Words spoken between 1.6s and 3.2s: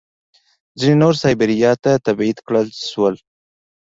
ته تبعید کړای شول